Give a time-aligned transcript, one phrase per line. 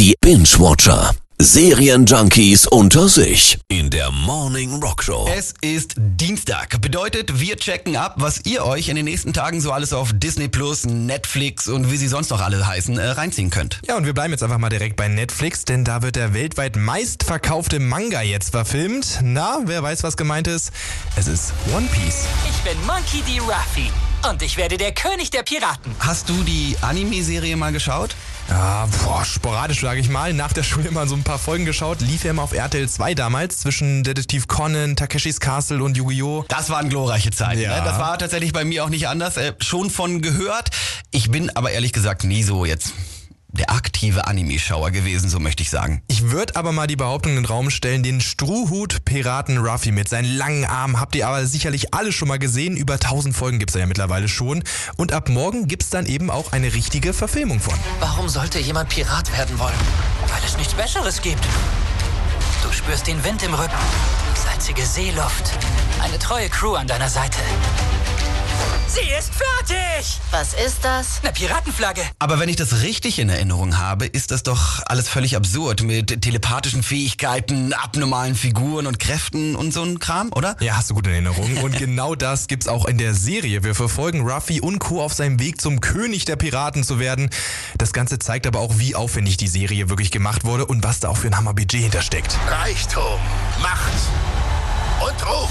[0.00, 1.14] Die Binge-Watcher.
[1.36, 3.58] Serienjunkies unter sich.
[3.68, 5.28] In der Morning Rock Show.
[5.36, 6.80] Es ist Dienstag.
[6.80, 10.48] Bedeutet, wir checken ab, was ihr euch in den nächsten Tagen so alles auf Disney
[10.48, 13.78] Plus, Netflix und wie sie sonst noch alle heißen, äh, reinziehen könnt.
[13.86, 16.76] Ja, und wir bleiben jetzt einfach mal direkt bei Netflix, denn da wird der weltweit
[16.76, 19.18] meistverkaufte Manga jetzt verfilmt.
[19.22, 20.72] Na, wer weiß, was gemeint ist?
[21.16, 22.24] Es ist One Piece.
[22.48, 23.38] Ich bin Monkey D.
[23.40, 23.90] Ruffy
[24.30, 25.94] und ich werde der König der Piraten.
[25.98, 28.16] Hast du die Anime-Serie mal geschaut?
[28.48, 30.32] Ja, boah, sporadisch sage ich mal.
[30.32, 32.00] Nach der Schule mal so ein paar Folgen geschaut.
[32.00, 36.44] Lief ja immer auf RTL 2 damals zwischen Detektiv Conan, Takeshis Castle und Yu-Gi-Oh!
[36.48, 37.60] Das waren glorreiche Zeiten.
[37.60, 37.78] Ja.
[37.78, 37.82] Ne?
[37.84, 39.36] Das war tatsächlich bei mir auch nicht anders.
[39.36, 40.70] Äh, schon von gehört.
[41.10, 42.92] Ich bin aber ehrlich gesagt nie so jetzt
[43.52, 46.02] der aktive Anime-Schauer gewesen, so möchte ich sagen.
[46.08, 50.32] Ich würde aber mal die Behauptung in den Raum stellen, den Strohhut-Piraten Ruffy mit seinen
[50.36, 52.76] langen Armen habt ihr aber sicherlich alle schon mal gesehen.
[52.76, 54.62] Über 1000 Folgen gibt's da ja mittlerweile schon.
[54.96, 57.74] Und ab morgen gibt's dann eben auch eine richtige Verfilmung von.
[57.98, 59.74] Warum sollte jemand Pirat werden wollen?
[60.28, 61.44] Weil es nichts Besseres gibt.
[62.62, 63.72] Du spürst den Wind im Rücken,
[64.34, 65.52] salzige Seeluft,
[66.02, 67.38] eine treue Crew an deiner Seite.
[68.92, 70.18] Sie ist fertig!
[70.32, 71.20] Was ist das?
[71.22, 72.02] Eine Piratenflagge.
[72.18, 76.22] Aber wenn ich das richtig in Erinnerung habe, ist das doch alles völlig absurd mit
[76.22, 80.56] telepathischen Fähigkeiten, abnormalen Figuren und Kräften und so ein Kram, oder?
[80.58, 81.58] Ja, hast du gut in Erinnerung.
[81.58, 83.62] Und genau das gibt's auch in der Serie.
[83.62, 85.00] Wir verfolgen Ruffy und Co.
[85.00, 87.30] auf seinem Weg zum König der Piraten zu werden.
[87.78, 91.10] Das Ganze zeigt aber auch, wie aufwendig die Serie wirklich gemacht wurde und was da
[91.10, 92.36] auch für ein Hammerbudget hintersteckt.
[92.48, 93.20] Reichtum,
[93.62, 93.92] Macht
[95.00, 95.50] und Ruf.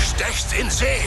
[0.00, 1.02] Stechst in See.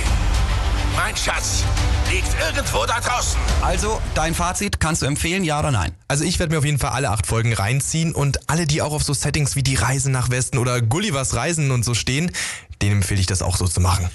[1.07, 1.63] Mein Schatz
[2.11, 3.39] liegt irgendwo da draußen.
[3.61, 5.93] Also, dein Fazit, kannst du empfehlen, ja oder nein?
[6.09, 8.91] Also ich werde mir auf jeden Fall alle acht Folgen reinziehen und alle, die auch
[8.91, 12.29] auf so Settings wie die Reise nach Westen oder Gullivers Reisen und so stehen,
[12.81, 14.09] denen empfehle ich das auch so zu machen.